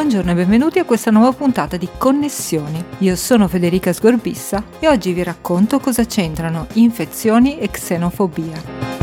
[0.00, 2.82] buongiorno e benvenuti a questa nuova puntata di Connessioni.
[3.00, 8.99] Io sono Federica Sgorbissa e oggi vi racconto cosa c'entrano infezioni e xenofobia.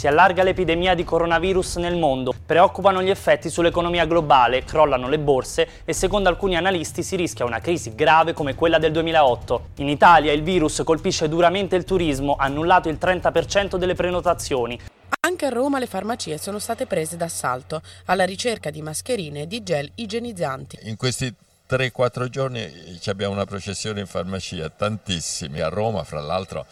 [0.00, 5.68] Si allarga l'epidemia di coronavirus nel mondo, preoccupano gli effetti sull'economia globale, crollano le borse
[5.84, 9.66] e secondo alcuni analisti si rischia una crisi grave come quella del 2008.
[9.74, 14.80] In Italia il virus colpisce duramente il turismo, annullato il 30% delle prenotazioni.
[15.20, 19.62] Anche a Roma le farmacie sono state prese d'assalto alla ricerca di mascherine e di
[19.62, 20.78] gel igienizzanti.
[20.84, 21.30] In questi
[21.68, 22.66] 3-4 giorni
[23.04, 25.60] abbiamo una processione in farmacia, tantissimi.
[25.60, 26.64] A Roma, fra l'altro,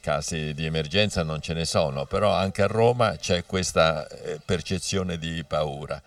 [0.00, 5.18] casi di emergenza non ce ne sono, però anche a Roma c'è questa eh, percezione
[5.18, 6.00] di paura.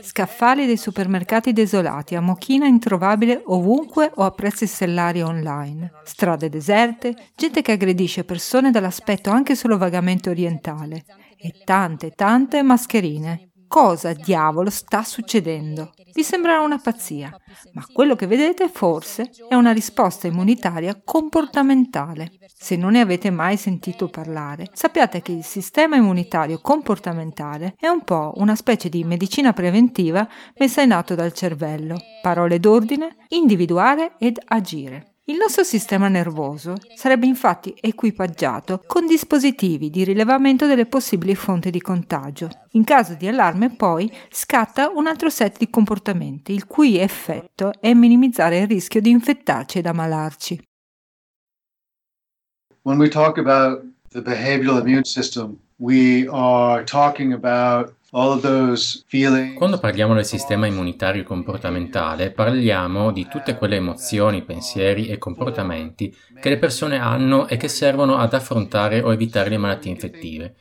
[0.00, 5.92] Scaffali dei supermercati desolati, a mochina introvabile ovunque o a prezzi stellari online.
[6.04, 11.04] Strade deserte, gente che aggredisce persone dall'aspetto anche solo vagamente orientale.
[11.38, 13.45] E tante, tante mascherine.
[13.68, 15.92] Cosa diavolo sta succedendo?
[16.12, 17.36] Vi sembrerà una pazzia,
[17.72, 22.30] ma quello che vedete forse è una risposta immunitaria comportamentale.
[22.46, 28.02] Se non ne avete mai sentito parlare, sappiate che il sistema immunitario comportamentale è un
[28.02, 30.26] po' una specie di medicina preventiva
[30.58, 31.98] messa in atto dal cervello.
[32.22, 35.15] Parole d'ordine, individuare ed agire.
[35.28, 41.80] Il nostro sistema nervoso sarebbe infatti equipaggiato con dispositivi di rilevamento delle possibili fonti di
[41.80, 42.48] contagio.
[42.74, 47.92] In caso di allarme poi scatta un altro set di comportamenti, il cui effetto è
[47.92, 50.62] minimizzare il rischio di infettarci ed ammalarci.
[52.82, 60.24] When we talk about the behavioral immune system, we are talking about quando parliamo del
[60.24, 67.48] sistema immunitario comportamentale, parliamo di tutte quelle emozioni, pensieri e comportamenti che le persone hanno
[67.48, 70.54] e che servono ad affrontare o evitare le malattie infettive.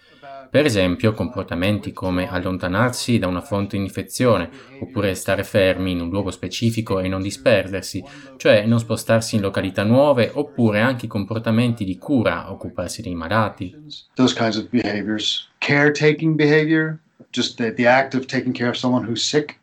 [0.50, 4.50] Per esempio, comportamenti come allontanarsi da una fonte di infezione,
[4.80, 8.04] oppure stare fermi in un luogo specifico e non disperdersi,
[8.38, 13.76] cioè non spostarsi in località nuove, oppure anche comportamenti di cura, occuparsi dei malati.
[14.14, 15.50] Those kinds of behaviors.
[15.58, 17.00] Caretaking behavior,
[17.36, 19.60] just the, the act of taking care of someone who's sick.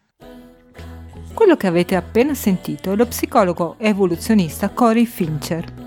[1.33, 5.81] Quello che avete appena sentito è lo psicologo evoluzionista Cory Fincher.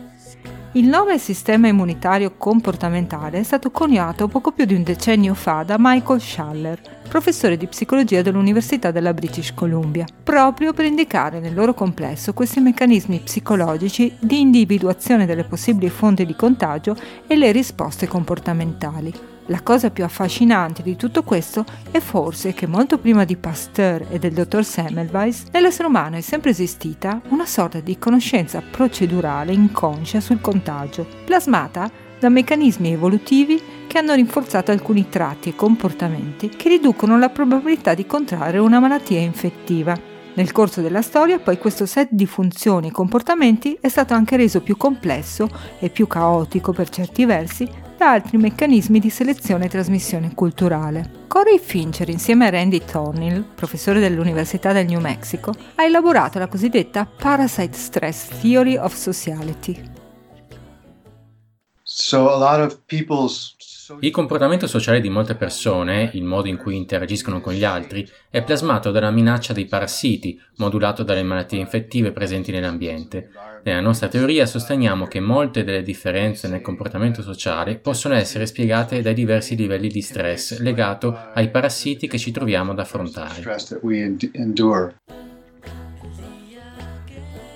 [0.72, 5.78] Il nome sistema immunitario comportamentale è stato coniato poco più di un decennio fa da
[5.80, 12.34] Michael Schaller, professore di psicologia dell'Università della British Columbia, proprio per indicare nel loro complesso
[12.34, 19.35] questi meccanismi psicologici di individuazione delle possibili fonti di contagio e le risposte comportamentali.
[19.48, 24.18] La cosa più affascinante di tutto questo è forse che molto prima di Pasteur e
[24.18, 30.42] del dottor Semmelweis, nell'essere umano è sempre esistita una sorta di conoscenza procedurale inconscia sul
[30.42, 37.30] contagio, plasmata da meccanismi evolutivi che hanno rinforzato alcuni tratti e comportamenti che riducono la
[37.30, 39.96] probabilità di contrarre una malattia infettiva.
[40.34, 44.62] Nel corso della storia poi questo set di funzioni e comportamenti è stato anche reso
[44.62, 50.34] più complesso e più caotico per certi versi da altri meccanismi di selezione e trasmissione
[50.34, 51.24] culturale.
[51.28, 57.06] Corey Fincher, insieme a Randy Thornhill, professore dell'Università del New Mexico, ha elaborato la cosiddetta
[57.06, 59.94] Parasite Stress Theory of Sociality.
[61.84, 63.55] So a lot of people's
[64.00, 68.44] il comportamento sociale di molte persone, il modo in cui interagiscono con gli altri, è
[68.44, 73.30] plasmato dalla minaccia dei parassiti, modulato dalle malattie infettive presenti nell'ambiente.
[73.64, 79.14] Nella nostra teoria sosteniamo che molte delle differenze nel comportamento sociale possono essere spiegate dai
[79.14, 83.44] diversi livelli di stress legato ai parassiti che ci troviamo ad affrontare.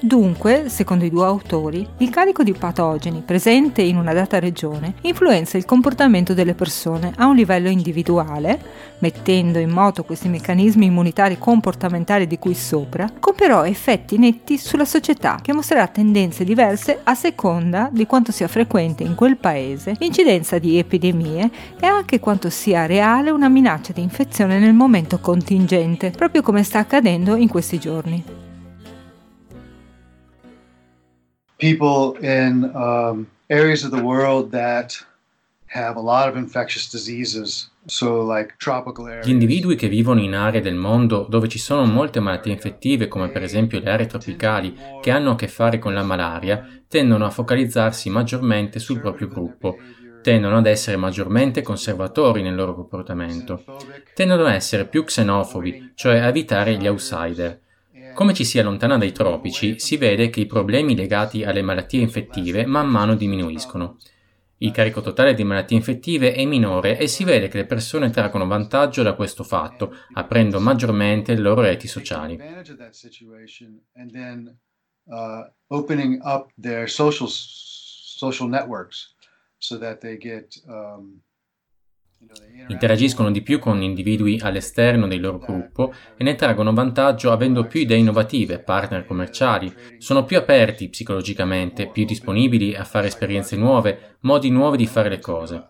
[0.01, 5.57] Dunque, secondo i due autori, il carico di patogeni presente in una data regione influenza
[5.57, 8.61] il comportamento delle persone a un livello individuale,
[8.99, 14.85] mettendo in moto questi meccanismi immunitari comportamentali di cui sopra, con però effetti netti sulla
[14.85, 20.59] società che mostrerà tendenze diverse a seconda di quanto sia frequente in quel paese l'incidenza
[20.59, 26.41] di epidemie e anche quanto sia reale una minaccia di infezione nel momento contingente, proprio
[26.41, 28.48] come sta accadendo in questi giorni.
[31.59, 35.05] People in um, areas of the world that
[35.67, 37.69] have a lot of infectious diseases.
[39.23, 43.29] Gli individui che vivono in aree del mondo dove ci sono molte malattie infettive, come
[43.29, 47.31] per esempio le aree tropicali, che hanno a che fare con la malaria, tendono a
[47.31, 49.77] focalizzarsi maggiormente sul proprio gruppo,
[50.21, 53.63] tendono ad essere maggiormente conservatori nel loro comportamento,
[54.13, 57.59] tendono a essere più xenofobi, cioè a evitare gli outsider.
[58.19, 62.65] Come ci si allontana dai tropici, si vede che i problemi legati alle malattie infettive
[62.65, 63.95] man mano diminuiscono.
[64.57, 68.45] Il carico totale di malattie infettive è minore e si vede che le persone traggono
[68.45, 72.37] vantaggio da questo fatto, aprendo maggiormente le loro reti sociali.
[78.19, 79.13] social networks
[79.59, 81.21] so that they get um,
[82.67, 87.79] Interagiscono di più con individui all'esterno del loro gruppo e ne traggono vantaggio avendo più
[87.79, 94.51] idee innovative, partner commerciali, sono più aperti psicologicamente, più disponibili a fare esperienze nuove, modi
[94.51, 95.65] nuovi di fare le cose.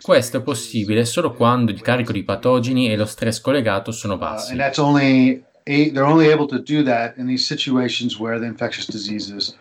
[0.00, 4.54] Questo è possibile solo quando il carico di patogeni e lo stress collegato sono bassi.
[5.64, 9.56] they're only able to do that in these situations where the infectious diseases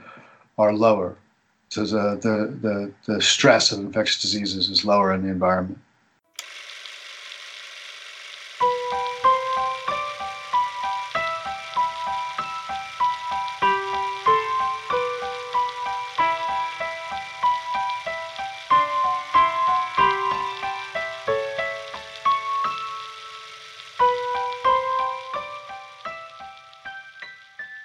[0.56, 1.16] are lower.
[1.70, 5.78] So the, the, the, the stress of infectious diseases is lower in the environment.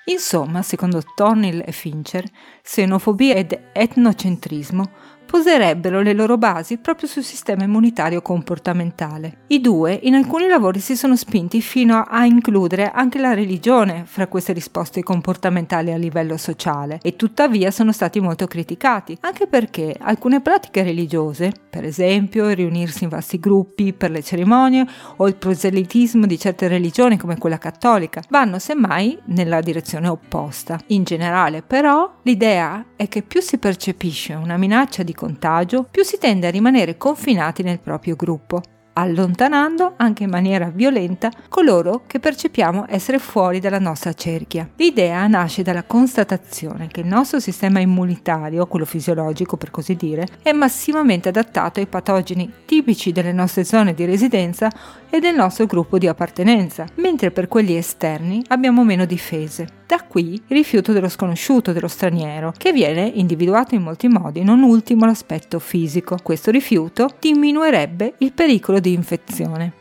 [0.08, 2.24] Insomma, secondo Thornhill e Fincher,
[2.62, 4.88] xenofobia ed etnocentrismo
[5.26, 9.38] poserebbero le loro basi proprio sul sistema immunitario comportamentale.
[9.48, 14.28] I due in alcuni lavori si sono spinti fino a includere anche la religione fra
[14.28, 20.40] queste risposte comportamentali a livello sociale e tuttavia sono stati molto criticati, anche perché alcune
[20.40, 24.86] pratiche religiose, per esempio riunirsi in vasti gruppi per le cerimonie
[25.16, 30.78] o il proselitismo di certe religioni come quella cattolica, vanno semmai nella direzione opposta.
[30.88, 36.18] In generale però l'idea è che più si percepisce una minaccia di contagio, più si
[36.18, 38.62] tende a rimanere confinati nel proprio gruppo
[38.98, 44.68] allontanando anche in maniera violenta coloro che percepiamo essere fuori dalla nostra cerchia.
[44.76, 50.52] L'idea nasce dalla constatazione che il nostro sistema immunitario, quello fisiologico per così dire, è
[50.52, 54.70] massivamente adattato ai patogeni tipici delle nostre zone di residenza
[55.10, 59.84] e del nostro gruppo di appartenenza, mentre per quelli esterni abbiamo meno difese.
[59.86, 64.62] Da qui il rifiuto dello sconosciuto, dello straniero, che viene individuato in molti modi, non
[64.62, 66.16] ultimo l'aspetto fisico.
[66.22, 69.72] Questo rifiuto diminuirebbe il pericolo di infezione.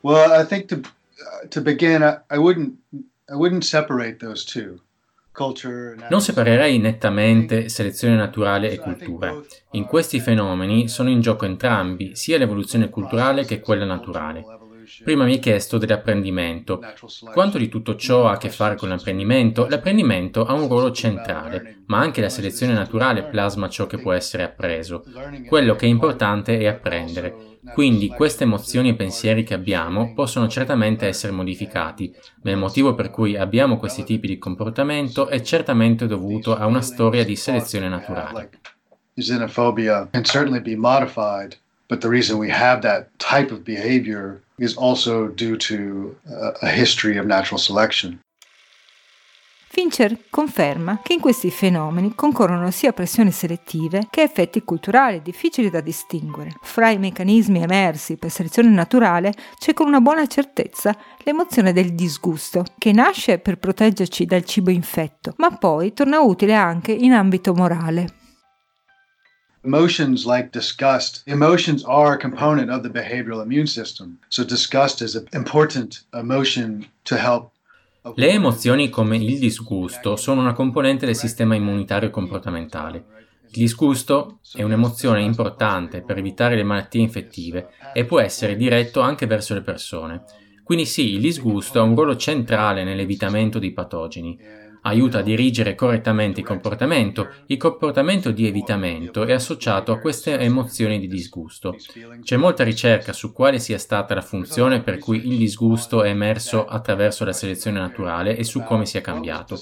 [0.00, 2.76] Well, I think to, uh, to begin, I wouldn't,
[3.28, 4.80] I wouldn't separate those two.
[6.10, 9.40] Non separerei nettamente selezione naturale e cultura.
[9.72, 14.44] In questi fenomeni sono in gioco entrambi, sia l'evoluzione culturale che quella naturale.
[15.04, 16.80] Prima mi hai chiesto dell'apprendimento.
[17.32, 19.66] Quanto di tutto ciò ha a che fare con l'apprendimento?
[19.68, 24.44] L'apprendimento ha un ruolo centrale, ma anche la selezione naturale plasma ciò che può essere
[24.44, 25.04] appreso.
[25.46, 27.34] Quello che è importante è apprendere.
[27.74, 33.10] Quindi queste emozioni e pensieri che abbiamo possono certamente essere modificati, ma il motivo per
[33.10, 38.50] cui abbiamo questi tipi di comportamento è certamente dovuto a una storia di selezione naturale.
[39.14, 41.58] Xenophobia can certainly be modified,
[41.88, 46.16] but the reason we have that type of behavior is also due to
[46.60, 48.20] a history of natural selection.
[49.70, 55.80] Fincher conferma che in questi fenomeni concorrono sia pressioni selettive che effetti culturali difficili da
[55.80, 56.56] distinguere.
[56.62, 62.64] Fra i meccanismi emersi per selezione naturale c'è con una buona certezza l'emozione del disgusto,
[62.78, 68.17] che nasce per proteggerci dal cibo infetto, ma poi torna utile anche in ambito morale.
[69.68, 74.18] Emotions like disgust, emotions are a component of the behavioral immune system.
[74.30, 77.52] So disgust is an important emotion to help
[78.14, 83.04] le emozioni come il disgusto sono una componente del sistema immunitario comportamentale.
[83.50, 89.26] Il disgusto è un'emozione importante per evitare le malattie infettive e può essere diretto anche
[89.26, 90.22] verso le persone.
[90.64, 94.38] Quindi sì, il disgusto ha un ruolo centrale nell'evitamento dei patogeni
[94.82, 100.98] aiuta a dirigere correttamente il comportamento, il comportamento di evitamento è associato a queste emozioni
[100.98, 101.76] di disgusto.
[102.22, 106.66] C'è molta ricerca su quale sia stata la funzione per cui il disgusto è emerso
[106.66, 109.56] attraverso la selezione naturale e su come sia cambiato.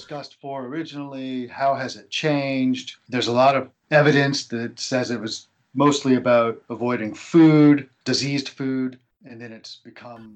[3.89, 8.99] evidence that says it was mostly about avoiding food, diseased food.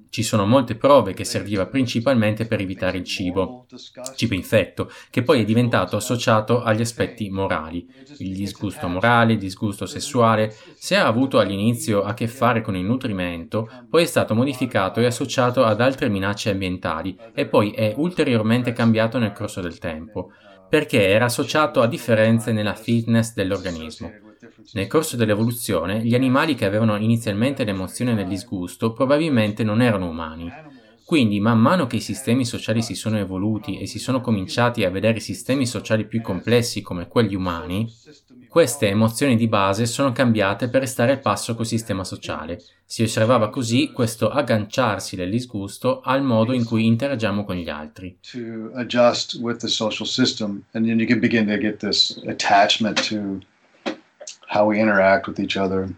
[0.08, 3.66] Ci sono molte prove che serviva principalmente per evitare il cibo,
[4.14, 9.86] cibo infetto, che poi è diventato associato agli aspetti morali, il disgusto morale, il disgusto
[9.86, 15.00] sessuale, se ha avuto all'inizio a che fare con il nutrimento, poi è stato modificato
[15.00, 20.30] e associato ad altre minacce ambientali e poi è ulteriormente cambiato nel corso del tempo,
[20.68, 24.21] perché era associato a differenze nella fitness dell'organismo.
[24.72, 30.50] Nel corso dell'evoluzione, gli animali che avevano inizialmente l'emozione del disgusto probabilmente non erano umani.
[31.04, 34.90] Quindi, man mano che i sistemi sociali si sono evoluti e si sono cominciati a
[34.90, 37.86] vedere sistemi sociali più complessi come quelli umani,
[38.48, 42.62] queste emozioni di base sono cambiate per restare al passo col sistema sociale.
[42.84, 48.18] Si osservava così questo agganciarsi del disgusto al modo in cui interagiamo con gli altri.
[48.32, 53.06] To adjust with the social system and then you can begin to get this attachment
[53.08, 53.40] to
[54.52, 55.88] how we interact with each other.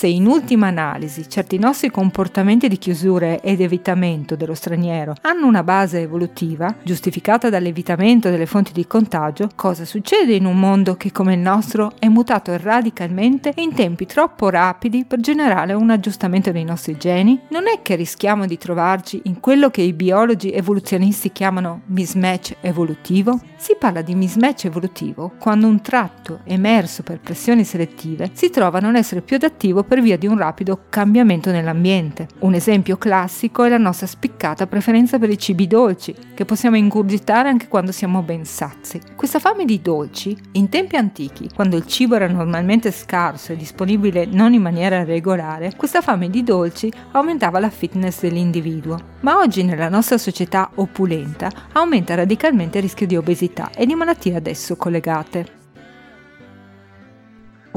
[0.00, 5.62] Se in ultima analisi certi nostri comportamenti di chiusura ed evitamento dello straniero hanno una
[5.62, 11.34] base evolutiva, giustificata dall'evitamento delle fonti di contagio, cosa succede in un mondo che come
[11.34, 16.64] il nostro è mutato radicalmente e in tempi troppo rapidi per generare un aggiustamento dei
[16.64, 17.38] nostri geni?
[17.48, 23.38] Non è che rischiamo di trovarci in quello che i biologi evoluzionisti chiamano mismatch evolutivo?
[23.56, 28.80] Si parla di mismatch evolutivo quando un tratto emerso per pressioni selettive si trova a
[28.80, 32.28] non essere più adattivo per via di un rapido cambiamento nell'ambiente.
[32.42, 37.48] Un esempio classico è la nostra spiccata preferenza per i cibi dolci, che possiamo ingurgitare
[37.48, 39.00] anche quando siamo ben sazi.
[39.16, 44.26] Questa fame di dolci, in tempi antichi, quando il cibo era normalmente scarso e disponibile
[44.26, 48.96] non in maniera regolare, questa fame di dolci aumentava la fitness dell'individuo.
[49.22, 54.36] Ma oggi nella nostra società opulenta aumenta radicalmente il rischio di obesità e di malattie
[54.36, 55.58] ad esso collegate.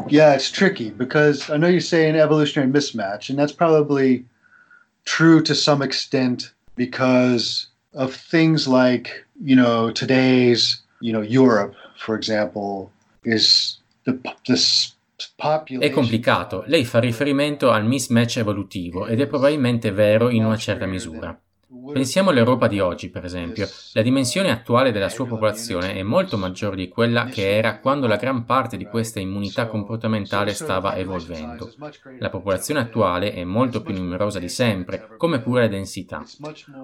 [0.10, 4.26] Yeah, it's tricky because I know you say an evolutionary mismatch, and that's probably
[5.06, 12.16] true to some extent because of things like, you know, today's, you know, Europe, for
[12.16, 12.92] example,
[13.24, 14.94] is the, this
[15.38, 15.92] population.
[15.92, 16.64] È complicato.
[16.68, 21.38] Lei fa riferimento al mismatch evolutivo ed è probabilmente vero in una certa misura.
[21.92, 23.68] Pensiamo all'Europa di oggi, per esempio.
[23.94, 28.18] La dimensione attuale della sua popolazione è molto maggiore di quella che era quando la
[28.18, 31.74] gran parte di questa immunità comportamentale stava evolvendo.
[32.20, 36.24] La popolazione attuale è molto più numerosa di sempre, come pure la densità.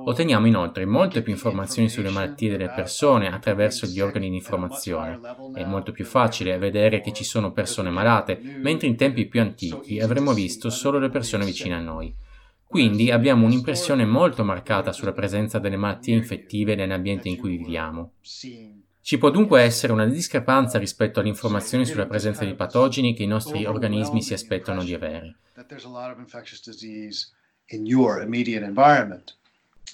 [0.06, 5.20] Otteniamo inoltre molte più informazioni sulle malattie delle persone attraverso gli organi di informazione.
[5.54, 10.00] È molto più facile vedere che ci sono persone malate, mentre in tempi più antichi
[10.00, 12.28] avremmo visto solo le persone vicine a noi.
[12.70, 18.12] Quindi abbiamo un'impressione molto marcata sulla presenza delle malattie infettive nell'ambiente in cui viviamo.
[18.22, 23.28] Ci può dunque essere una discrepanza rispetto alle informazioni sulla presenza di patogeni che i
[23.28, 25.38] nostri organismi si aspettano di avere.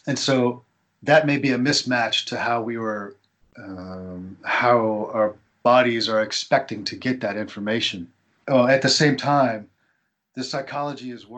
[0.08, 0.65] And so
[1.01, 3.15] that may be a mismatch to how we were,
[3.58, 8.12] um, how our bodies are expecting to get that information.
[8.50, 9.70] Oh, at the same time,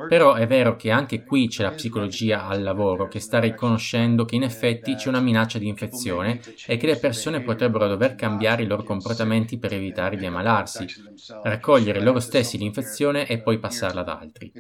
[0.05, 4.35] però è vero che anche qui c'è la psicologia al lavoro che sta riconoscendo che
[4.35, 8.67] in effetti c'è una minaccia di infezione e che le persone potrebbero dover cambiare i
[8.67, 10.93] loro comportamenti per evitare di ammalarsi,
[11.41, 14.53] raccogliere loro stessi l'infezione e poi passarla ad altri.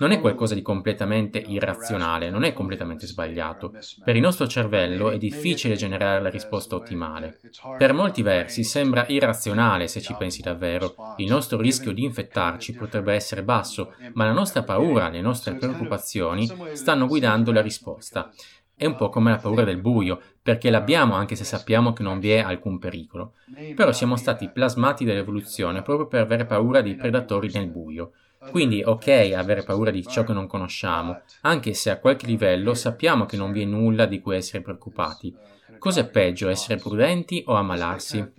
[0.00, 3.72] Non è qualcosa di completamente irrazionale, non è completamente sbagliato.
[4.02, 7.38] Per il nostro cervello è difficile generare la risposta ottimale.
[7.76, 10.94] Per molti versi sembra irrazionale se ci pensi davvero.
[11.18, 16.50] Il nostro rischio di infettarci potrebbe essere basso, ma la nostra paura, le nostre preoccupazioni
[16.72, 18.30] stanno guidando la risposta.
[18.74, 22.18] È un po' come la paura del buio, perché l'abbiamo anche se sappiamo che non
[22.18, 23.34] vi è alcun pericolo.
[23.74, 28.12] Però siamo stati plasmati dall'evoluzione proprio per avere paura dei predatori nel buio.
[28.48, 33.26] Quindi ok avere paura di ciò che non conosciamo, anche se a qualche livello sappiamo
[33.26, 35.36] che non vi è nulla di cui essere preoccupati.
[35.78, 38.32] Cos'è peggio, essere prudenti o ammalarsi?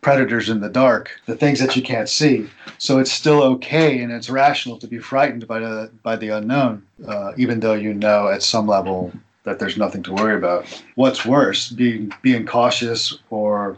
[0.00, 2.46] Predators in the dark, the things that you can't see.
[2.76, 6.82] So it's still okay and it's rational to be frightened by the by the unknown,
[7.08, 9.12] uh, even though you know at some level
[9.44, 10.66] that there's nothing to worry about.
[10.96, 13.76] What's worse, being being cautious or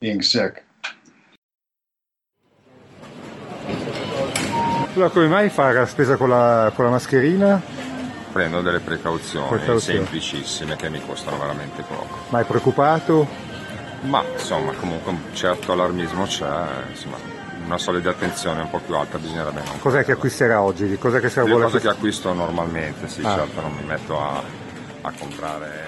[0.00, 0.62] being sick?
[4.94, 7.60] Allora, come mai fare la spesa con la, con la mascherina?
[8.32, 12.18] Prendo delle precauzioni, precauzioni semplicissime che mi costano veramente poco.
[12.28, 13.26] Ma è preoccupato?
[14.02, 16.46] Ma insomma, comunque un certo allarmismo c'è,
[16.90, 17.16] insomma,
[17.64, 20.96] una solida attenzione un po' più alta bisognerebbe non Cos'è che acquisterà oggi?
[20.96, 23.34] Cos'è che, se vuole cose che acquisto normalmente, sì, ah.
[23.34, 24.42] certo, non mi metto a
[25.06, 25.83] a comprare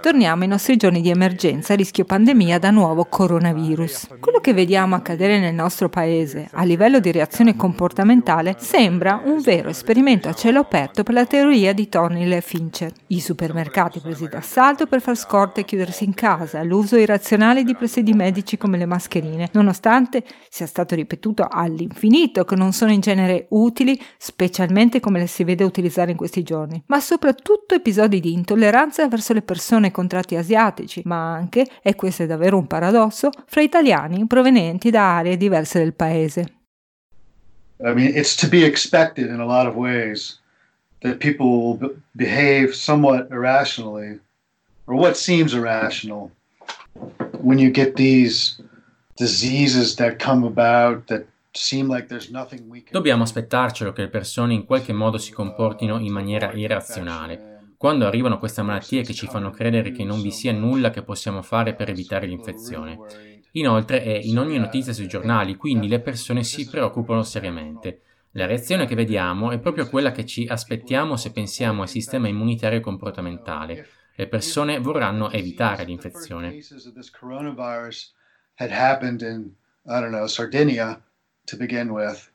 [0.00, 4.16] Torniamo ai nostri giorni di emergenza, rischio pandemia da nuovo coronavirus.
[4.18, 9.68] Quello che vediamo accadere nel nostro paese a livello di reazione comportamentale sembra un vero
[9.68, 12.92] esperimento a cielo aperto per la teoria di Tony e Fincher.
[13.08, 18.14] I supermercati presi d'assalto per far scorte e chiudersi in casa, l'uso irrazionale di presidi
[18.14, 24.00] medici come le mascherine, nonostante sia stato ripetuto all'infinito che non sono in genere utili,
[24.16, 29.32] specialmente come le si vede utilizzare in questi giorni, ma soprattutto episodi di intolleranza verso
[29.32, 34.26] le persone con tratti asiatici, ma anche, e questo è davvero un paradosso, fra italiani
[34.26, 36.52] provenienti da aree diverse del paese.
[37.78, 40.40] I mean, it's to be expected in a lot of ways
[41.00, 44.20] that people will behave somewhat irrationally,
[44.86, 46.30] or what seems irrational,
[47.40, 48.62] when you get these
[49.16, 51.26] diseases that come about that
[52.90, 57.53] Dobbiamo aspettarcelo che le persone in qualche modo si comportino in maniera irrazionale.
[57.76, 61.42] Quando arrivano queste malattie che ci fanno credere che non vi sia nulla che possiamo
[61.42, 62.98] fare per evitare l'infezione.
[63.52, 68.00] Inoltre è in ogni notizia sui giornali, quindi le persone si preoccupano seriamente.
[68.32, 72.80] La reazione che vediamo è proprio quella che ci aspettiamo se pensiamo al sistema immunitario
[72.80, 73.86] comportamentale.
[74.16, 76.58] Le persone vorranno evitare l'infezione.
[79.86, 80.98] I don't know, Sardinia,
[81.44, 82.33] to begin with.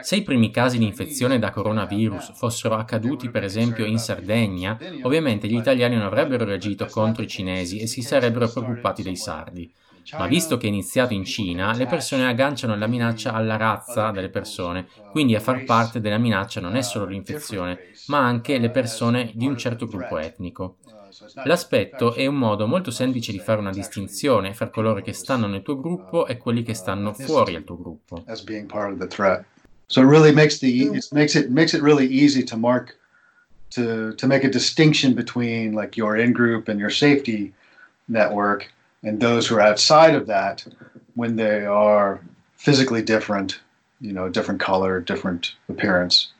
[0.00, 5.46] Se i primi casi di infezione da coronavirus fossero accaduti per esempio in Sardegna, ovviamente
[5.46, 9.72] gli italiani non avrebbero reagito contro i cinesi e si sarebbero preoccupati dei sardi.
[10.16, 14.30] Ma visto che è iniziato in Cina, le persone agganciano la minaccia alla razza delle
[14.30, 19.32] persone, quindi a far parte della minaccia non è solo l'infezione, ma anche le persone
[19.34, 20.78] di un certo gruppo etnico.
[21.44, 25.62] L'aspetto è un modo molto semplice di fare una distinzione fra coloro che stanno nel
[25.62, 28.24] tuo gruppo e quelli che stanno fuori al tuo gruppo.
[29.88, 32.96] So it really makes the makes it makes it really easy to mark
[33.70, 37.52] to to make a distinction between like your in group and your safety
[38.08, 38.72] network
[39.04, 40.66] and those who are outside of that
[41.14, 42.20] when they are
[42.56, 43.60] physically different,
[44.00, 46.32] you know, different color, different appearance.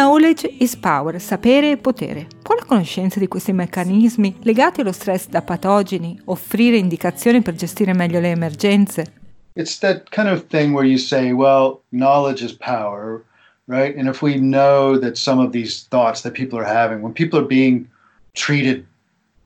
[0.00, 2.26] Knowledge is power, sapere e potere.
[2.40, 7.92] Può la conoscenza di questi meccanismi legati allo stress da patogeni offrire indicazioni per gestire
[7.92, 9.12] meglio le emergenze?
[9.56, 13.22] It's that kind of thing where you say, well, knowledge is power,
[13.66, 13.94] right?
[13.94, 17.38] And if we know that some of these thoughts that people are having, when people
[17.38, 17.86] are being
[18.32, 18.86] treated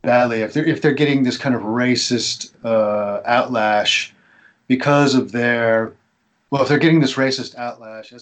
[0.03, 4.13] badly, if they're if they're getting this kind of racist uh, outlash
[4.69, 5.91] because of their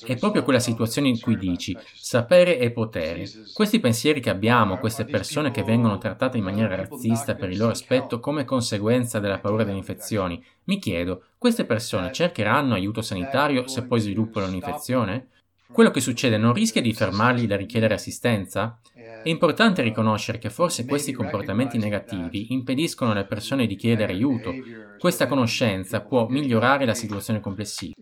[0.07, 3.29] è proprio quella situazione in cui dici sapere e potere.
[3.53, 7.73] Questi pensieri che abbiamo, queste persone che vengono trattate in maniera razzista per il loro
[7.73, 13.85] aspetto come conseguenza della paura delle infezioni, mi chiedo, queste persone cercheranno aiuto sanitario se
[13.85, 15.29] poi sviluppano un'infezione?
[15.73, 18.79] Quello che succede non rischia di fermarli da richiedere assistenza?
[19.23, 24.53] È importante riconoscere che forse questi comportamenti negativi impediscono alle persone di chiedere aiuto.
[24.99, 27.95] Questa conoscenza può migliorare la situazione complessiva.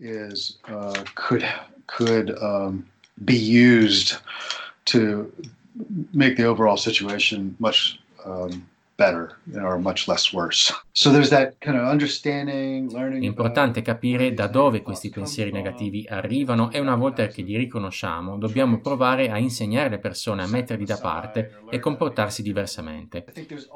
[8.23, 8.63] Uh,
[8.99, 10.73] um, better or much less worse.
[10.93, 13.23] So there's that kind of understanding, learning.
[13.23, 18.37] È importante capire da dove questi pensieri negativi arrivano e una volta che li riconosciamo,
[18.37, 23.25] dobbiamo provare a insegnare alle persone a metterli da parte e comportarsi diversamente.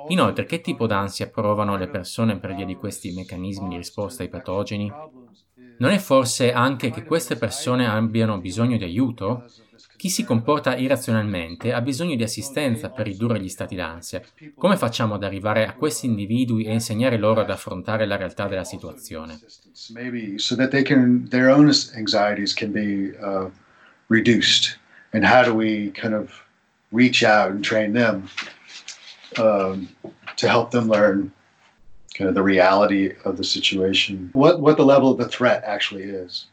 [0.08, 4.30] Inoltre, che tipo d'ansia provano le persone per via di questi meccanismi di risposta ai
[4.30, 4.98] patogeni?
[5.78, 9.50] Non è forse anche che queste persone abbiano bisogno di aiuto?
[9.96, 14.22] Chi si comporta irrazionalmente ha bisogno di assistenza per ridurre gli stati d'ansia.
[14.56, 18.64] Come facciamo ad arrivare a questi individui e insegnare loro ad affrontare la realtà della
[18.64, 19.40] situazione?
[23.22, 23.52] uh,
[25.16, 26.30] and how do we kind of
[26.92, 28.30] reach out and train them
[29.40, 29.88] um,
[30.36, 31.32] to help them learn
[32.14, 36.04] kind of the reality of the situation what what the level of the threat actually
[36.04, 36.48] is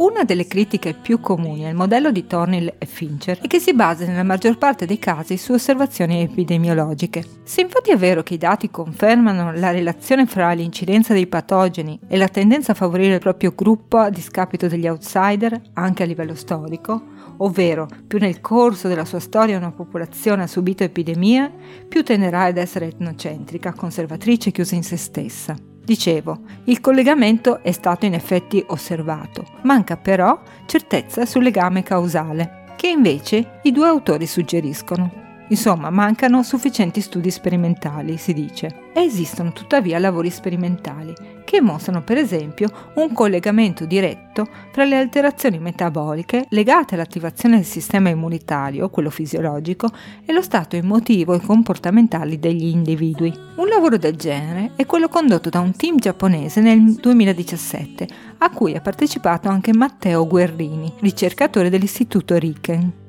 [0.00, 4.06] Una delle critiche più comuni al modello di Thornhill e Fincher è che si basa
[4.06, 7.22] nella maggior parte dei casi su osservazioni epidemiologiche.
[7.42, 12.16] Se infatti è vero che i dati confermano la relazione fra l'incidenza dei patogeni e
[12.16, 17.02] la tendenza a favorire il proprio gruppo a discapito degli outsider, anche a livello storico,
[17.36, 21.52] ovvero più nel corso della sua storia una popolazione ha subito epidemie,
[21.86, 25.69] più tenderà ad essere etnocentrica, conservatrice e chiusa in se stessa.
[25.84, 32.88] Dicevo, il collegamento è stato in effetti osservato, manca però certezza sul legame causale, che
[32.88, 35.29] invece i due autori suggeriscono.
[35.50, 38.90] Insomma, mancano sufficienti studi sperimentali, si dice.
[38.92, 41.12] Esistono tuttavia lavori sperimentali
[41.44, 48.08] che mostrano per esempio un collegamento diretto tra le alterazioni metaboliche legate all'attivazione del sistema
[48.08, 49.88] immunitario, quello fisiologico,
[50.24, 53.36] e lo stato emotivo e comportamentale degli individui.
[53.56, 58.08] Un lavoro del genere è quello condotto da un team giapponese nel 2017,
[58.38, 63.08] a cui ha partecipato anche Matteo Guerrini, ricercatore dell'Istituto Riken.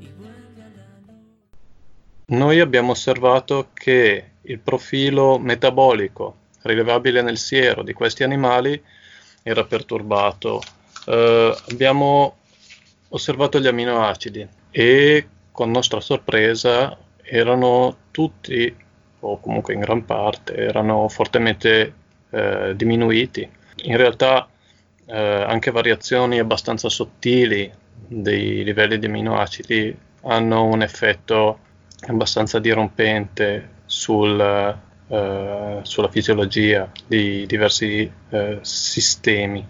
[2.31, 8.81] Noi abbiamo osservato che il profilo metabolico rilevabile nel siero di questi animali
[9.43, 10.61] era perturbato.
[11.07, 12.37] Eh, abbiamo
[13.09, 18.73] osservato gli aminoacidi e con nostra sorpresa erano tutti,
[19.19, 21.93] o comunque in gran parte, erano fortemente
[22.29, 23.49] eh, diminuiti.
[23.83, 24.47] In realtà
[25.05, 27.69] eh, anche variazioni abbastanza sottili
[28.07, 31.59] dei livelli di aminoacidi hanno un effetto
[32.07, 39.65] abbastanza dirompente sul, uh, sulla fisiologia di diversi uh, sistemi.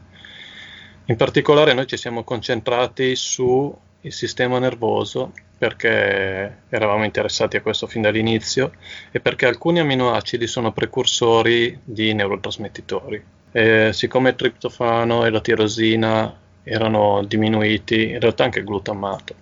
[1.06, 3.74] In particolare noi ci siamo concentrati sul
[4.08, 8.72] sistema nervoso perché eravamo interessati a questo fin dall'inizio
[9.12, 13.24] e perché alcuni aminoacidi sono precursori di neurotrasmettitori.
[13.52, 19.36] E siccome il triptofano e la tirosina erano diminuiti, in realtà anche il glutammato,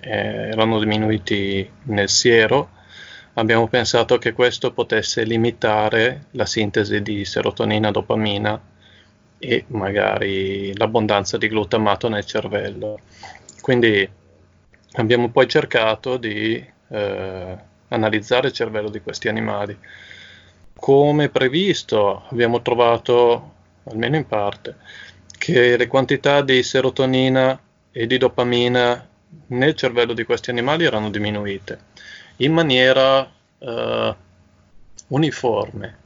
[0.00, 2.70] eh, erano diminuiti nel siero,
[3.34, 8.60] abbiamo pensato che questo potesse limitare la sintesi di serotonina, dopamina
[9.38, 13.00] e magari l'abbondanza di glutamato nel cervello.
[13.60, 14.08] Quindi
[14.92, 17.58] abbiamo poi cercato di eh,
[17.88, 19.76] analizzare il cervello di questi animali.
[20.74, 24.76] Come previsto, abbiamo trovato, almeno in parte,
[25.36, 27.58] che le quantità di serotonina
[27.90, 29.06] e di dopamina
[29.48, 31.78] nel cervello di questi animali erano diminuite
[32.36, 34.14] in maniera uh,
[35.08, 35.96] uniforme.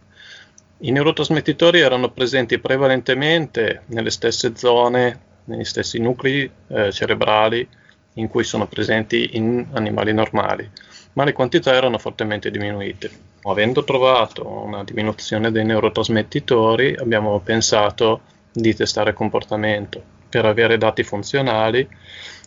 [0.78, 7.66] I neurotrasmettitori erano presenti prevalentemente nelle stesse zone, negli stessi nuclei eh, cerebrali
[8.14, 10.68] in cui sono presenti in animali normali,
[11.12, 13.10] ma le quantità erano fortemente diminuite.
[13.42, 18.20] Avendo trovato una diminuzione dei neurotrasmettitori, abbiamo pensato
[18.52, 21.88] di testare comportamento per avere dati funzionali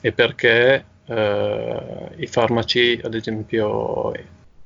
[0.06, 4.12] e perché eh, i farmaci, ad esempio,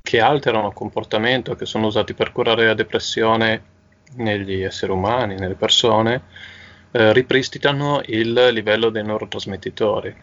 [0.02, 3.62] che alterano il comportamento, che sono usati per curare la depressione
[4.16, 6.24] negli esseri umani, nelle persone,
[6.90, 10.14] eh, ripristinano il livello dei neurotrasmettitori.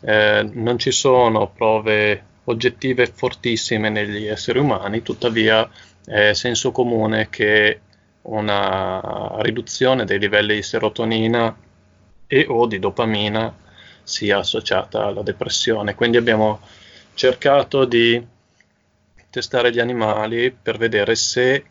[0.00, 5.68] Eh, non ci sono prove oggettive fortissime negli esseri umani, tuttavia
[6.02, 7.78] è senso comune che
[8.22, 11.54] una riduzione dei livelli di serotonina
[12.26, 13.60] e o di dopamina
[14.02, 15.94] sia associata alla depressione.
[15.94, 16.60] Quindi abbiamo
[17.14, 18.24] cercato di
[19.30, 21.64] testare gli animali per vedere se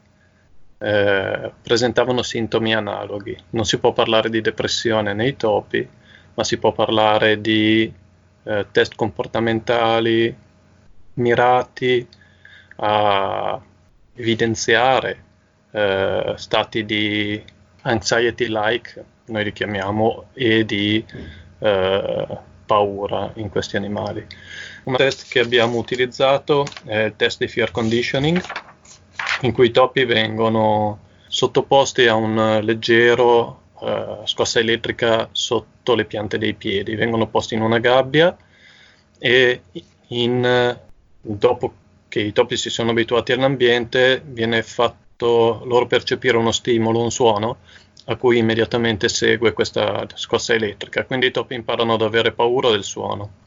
[0.78, 3.38] eh, presentavano sintomi analoghi.
[3.52, 5.88] Non si può parlare di depressione nei topi,
[6.34, 7.92] ma si può parlare di
[8.44, 10.36] eh, test comportamentali
[11.14, 12.08] mirati
[12.78, 13.62] a
[14.16, 15.24] evidenziare
[15.72, 17.42] eh, stati di
[17.84, 21.04] anxiety-like, noi li chiamiamo, e di
[21.62, 22.28] eh,
[22.66, 24.26] paura in questi animali.
[24.86, 28.42] Un test che abbiamo utilizzato è il test di fear conditioning,
[29.42, 36.38] in cui i topi vengono sottoposti a un leggero uh, scossa elettrica sotto le piante
[36.38, 38.36] dei piedi, vengono posti in una gabbia
[39.18, 39.62] e
[40.08, 40.78] in,
[41.22, 41.74] dopo
[42.08, 47.58] che i topi si sono abituati all'ambiente viene fatto loro percepire uno stimolo, un suono
[48.12, 52.84] a cui immediatamente segue questa scossa elettrica, quindi i topi imparano ad avere paura del
[52.84, 53.40] suono.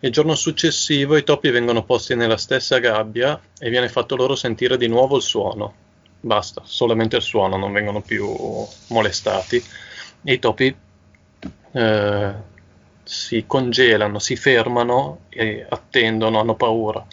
[0.00, 4.76] Il giorno successivo i topi vengono posti nella stessa gabbia e viene fatto loro sentire
[4.76, 5.74] di nuovo il suono.
[6.20, 8.32] Basta, solamente il suono, non vengono più
[8.88, 9.62] molestati.
[10.22, 10.74] E i topi
[11.72, 12.32] eh,
[13.02, 17.04] si congelano, si fermano e attendono, hanno paura.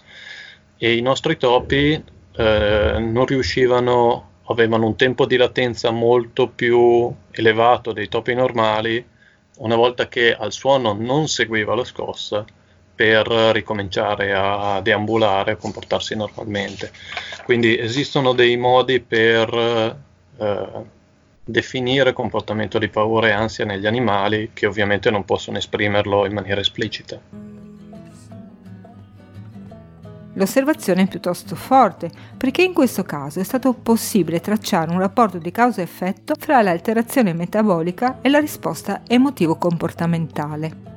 [0.77, 2.01] E i nostri topi
[2.35, 9.03] eh, non riuscivano avevano un tempo di latenza molto più elevato dei topi normali
[9.58, 12.45] una volta che al suono non seguiva la scossa
[12.93, 16.91] per ricominciare a deambulare, a comportarsi normalmente.
[17.43, 19.97] Quindi esistono dei modi per
[20.38, 20.67] eh,
[21.43, 26.62] definire comportamento di paura e ansia negli animali che ovviamente non possono esprimerlo in maniera
[26.62, 27.19] esplicita.
[30.35, 35.49] L'osservazione è piuttosto forte, perché in questo caso è stato possibile tracciare un rapporto di
[35.49, 40.93] causa-effetto fra l'alterazione metabolica e la risposta emotivo-comportamentale.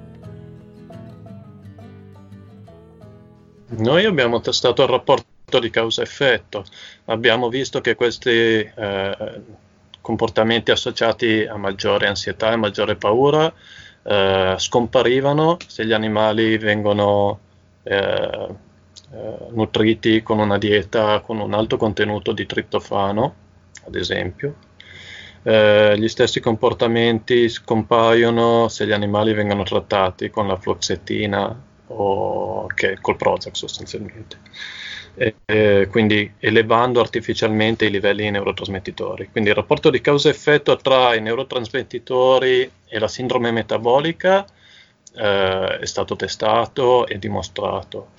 [3.68, 6.64] Noi abbiamo testato il rapporto di causa-effetto,
[7.04, 9.42] abbiamo visto che questi eh,
[10.00, 13.52] comportamenti associati a maggiore ansietà e maggiore paura
[14.02, 17.38] eh, scomparivano se gli animali vengono
[17.84, 18.66] eh,
[19.12, 23.34] eh, nutriti con una dieta con un alto contenuto di triptofano,
[23.86, 24.54] ad esempio.
[25.42, 32.98] Eh, gli stessi comportamenti scompaiono se gli animali vengono trattati con la fluoxetina o che,
[33.00, 34.36] col Prozac sostanzialmente.
[35.14, 39.30] E, quindi elevando artificialmente i livelli di neurotrasmettitori.
[39.32, 44.44] Quindi il rapporto di causa-effetto tra i neurotrasmettitori e la sindrome metabolica
[45.16, 48.10] eh, è stato testato e dimostrato.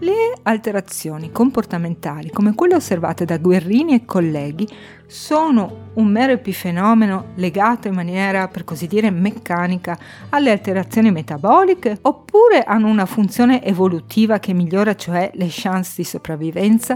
[0.00, 4.64] Le alterazioni comportamentali, come quelle osservate da Guerrini e colleghi,
[5.08, 12.62] sono un mero epifenomeno legato in maniera, per così dire, meccanica alle alterazioni metaboliche oppure
[12.62, 16.94] hanno una funzione evolutiva che migliora cioè le chance di sopravvivenza?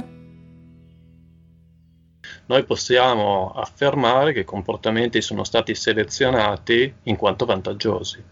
[2.47, 8.23] Noi possiamo affermare che i comportamenti sono stati selezionati in quanto vantaggiosi.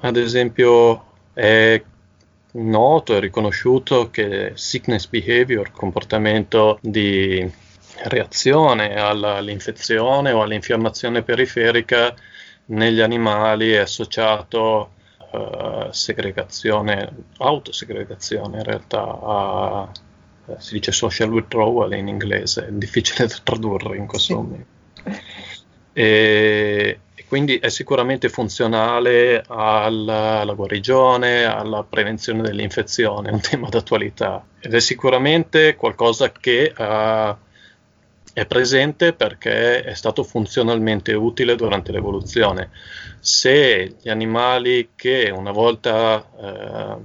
[0.00, 1.80] Ad esempio, è
[2.52, 7.50] noto e riconosciuto che sickness behavior, comportamento di
[8.04, 12.14] reazione alla, all'infezione o all'infiammazione periferica
[12.66, 14.92] negli animali è associato
[15.30, 19.90] a uh, segregazione, autosegregazione in realtà, a,
[20.58, 24.66] si dice social withdrawal in inglese, è difficile da tradurre in questo momento.
[25.92, 34.44] E, quindi è sicuramente funzionale alla, alla, guarigione, alla prevenzione dell'infezione, è un tema d'attualità
[34.58, 37.36] ed è sicuramente qualcosa che uh,
[38.32, 42.70] è presente perché è stato funzionalmente utile durante l'evoluzione.
[43.20, 46.96] Se gli animali che una volta, eh,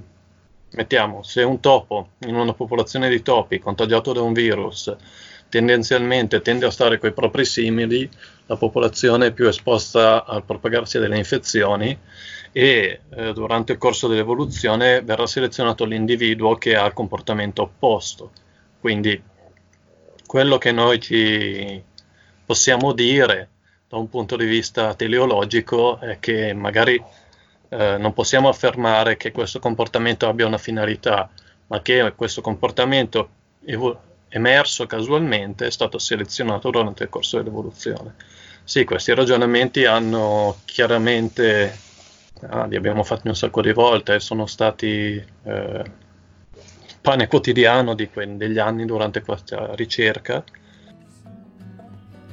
[0.73, 4.95] mettiamo, se un topo in una popolazione di topi contagiato da un virus
[5.53, 8.09] tendenzialmente tende a stare con i propri simili,
[8.47, 11.95] la popolazione è più esposta al propagarsi delle infezioni
[12.51, 18.31] e eh, durante il corso dell'evoluzione verrà selezionato l'individuo che ha il comportamento opposto.
[18.79, 19.21] Quindi
[20.25, 21.83] quello che noi ci
[22.43, 23.49] possiamo dire
[23.87, 26.99] da un punto di vista teleologico è che magari
[27.69, 31.29] eh, non possiamo affermare che questo comportamento abbia una finalità,
[31.67, 33.29] ma che questo comportamento
[33.65, 38.15] evo- emerso casualmente è stato selezionato durante il corso dell'evoluzione.
[38.63, 41.77] Sì, questi ragionamenti hanno chiaramente,
[42.47, 45.83] ah, li abbiamo fatti un sacco di volte, sono stati eh,
[47.01, 50.43] pane quotidiano que- degli anni durante questa ricerca.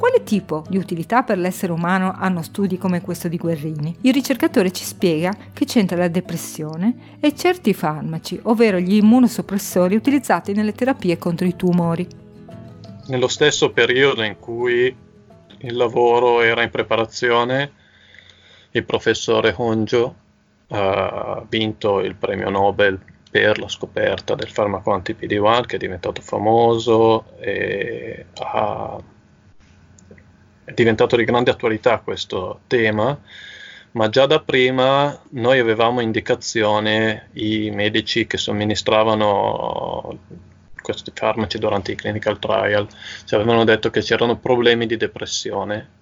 [0.00, 3.94] Quale tipo di utilità per l'essere umano hanno studi come questo di Guerrini?
[4.00, 10.54] Il ricercatore ci spiega che c'entra la depressione e certi farmaci, ovvero gli immunosoppressori utilizzati
[10.54, 12.08] nelle terapie contro i tumori.
[13.08, 14.96] Nello stesso periodo in cui
[15.58, 17.72] il lavoro era in preparazione,
[18.70, 20.14] il professore Honjo
[20.68, 22.98] ha vinto il premio Nobel
[23.30, 28.98] per la scoperta del farmaco anti-PD1 che è diventato famoso e ha,
[30.70, 33.18] è diventato di grande attualità questo tema,
[33.92, 40.18] ma già da prima noi avevamo indicazione i medici che somministravano
[40.80, 42.86] questi farmaci durante i clinical trial,
[43.24, 45.98] ci avevano detto che c'erano problemi di depressione.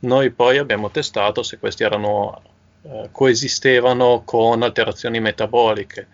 [0.00, 2.42] Noi poi abbiamo testato se questi erano,
[2.82, 6.08] eh, coesistevano con alterazioni metaboliche.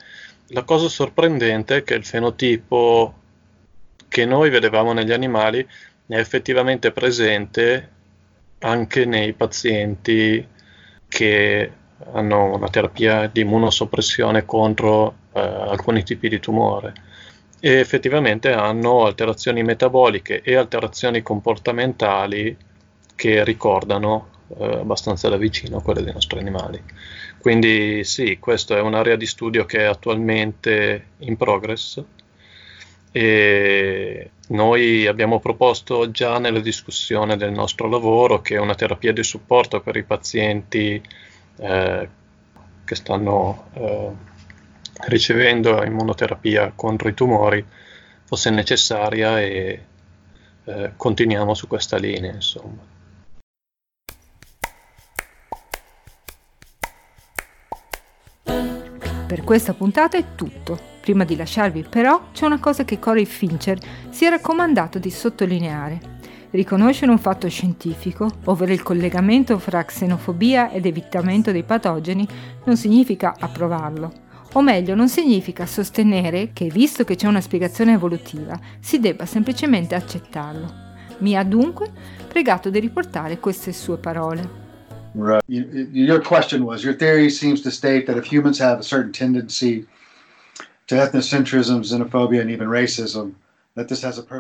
[0.49, 3.15] La cosa sorprendente è che il fenotipo
[4.07, 5.67] che noi vedevamo negli animali
[6.11, 7.89] è effettivamente presente
[8.59, 10.47] anche nei pazienti
[11.07, 11.73] che
[12.13, 16.95] hanno una terapia di immunosoppressione contro eh, alcuni tipi di tumore
[17.61, 22.57] e effettivamente hanno alterazioni metaboliche e alterazioni comportamentali
[23.15, 26.83] che ricordano eh, abbastanza da vicino quelle dei nostri animali.
[27.39, 32.03] Quindi sì, questa è un'area di studio che è attualmente in progress
[33.13, 39.81] e noi abbiamo proposto già nella discussione del nostro lavoro che una terapia di supporto
[39.81, 41.01] per i pazienti
[41.59, 42.09] eh,
[42.85, 44.11] che stanno eh,
[45.07, 47.65] ricevendo immunoterapia contro i tumori
[48.25, 49.85] fosse necessaria e
[50.65, 52.33] eh, continuiamo su questa linea.
[52.33, 52.89] Insomma.
[59.27, 60.90] Per questa puntata è tutto.
[61.11, 65.99] Prima di lasciarvi però c'è una cosa che Corey Fincher si è raccomandato di sottolineare.
[66.51, 72.25] Riconoscere un fatto scientifico, ovvero il collegamento fra xenofobia ed evitamento dei patogeni,
[72.63, 74.13] non significa approvarlo.
[74.53, 79.97] O meglio, non significa sostenere che, visto che c'è una spiegazione evolutiva, si debba semplicemente
[79.97, 80.73] accettarlo.
[81.19, 81.91] Mi ha dunque
[82.29, 84.49] pregato di riportare queste sue parole.
[85.15, 85.43] Right.
[85.49, 89.81] Your question was your theory seems to state that if humans have a certain tendency
[89.81, 90.80] to ethnocentrism, xenophobia, and even racism,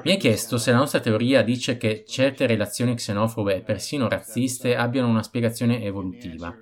[0.02, 4.74] mi hai chiesto se la nostra teoria dice che certe relazioni xenofobe e persino razziste
[4.74, 6.54] abbiano una spiegazione evolutiva.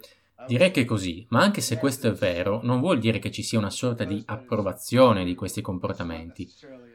[0.47, 3.43] Direi che è così, ma anche se questo è vero, non vuol dire che ci
[3.43, 6.51] sia una sorta di approvazione di questi comportamenti.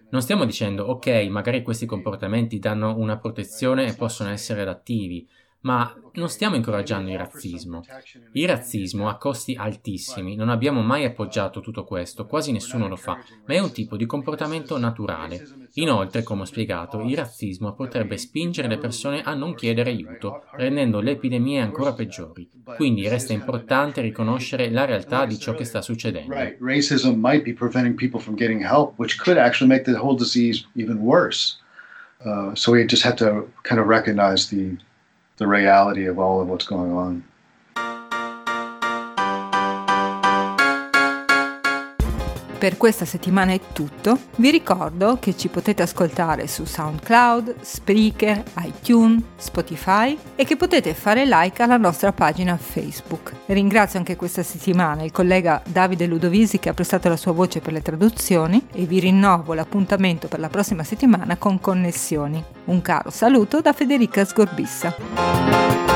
[0.10, 5.27] Non stiamo dicendo, ok, magari questi comportamenti danno una protezione e possono essere adattivi,
[5.63, 7.82] ma non stiamo incoraggiando il razzismo.
[8.34, 13.17] Il razzismo ha costi altissimi, non abbiamo mai appoggiato tutto questo, quasi nessuno lo fa,
[13.45, 15.41] ma è un tipo di comportamento naturale.
[15.76, 20.99] Inoltre, come ho spiegato, il razzismo potrebbe spingere le persone a non chiedere aiuto, rendendo
[20.99, 22.47] le epidemie ancora peggiori.
[22.76, 26.34] Quindi resta importante riconoscere la realtà di ciò che sta succedendo.
[26.34, 26.58] Right.
[26.62, 30.67] Racism might be preventing people from getting help, which could actually make the whole disease
[30.76, 31.58] even worse.
[32.23, 34.78] Uh, so we just have to kind of recognize the
[35.43, 37.21] the reality of all of what's going on.
[42.63, 44.17] Per questa settimana è tutto.
[44.38, 51.26] Vi ricordo che ci potete ascoltare su SoundCloud, Spreaker, iTunes, Spotify e che potete fare
[51.26, 53.34] like alla nostra pagina Facebook.
[53.47, 57.73] Ringrazio anche questa settimana il collega Davide Ludovisi che ha prestato la sua voce per
[57.73, 62.41] le traduzioni e vi rinnovo l'appuntamento per la prossima settimana con Connessioni.
[62.67, 65.92] Un caro saluto da Federica Sgorbissa.